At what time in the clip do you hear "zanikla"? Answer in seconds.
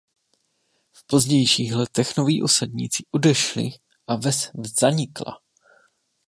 4.79-5.39